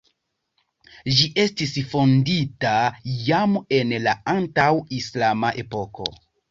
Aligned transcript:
Ĝi 1.17 1.27
estis 1.43 1.75
fondita 1.93 2.73
jam 3.29 3.55
en 3.81 3.97
la 4.09 4.19
antaŭ-islama 4.39 5.59
epoko. 5.67 6.15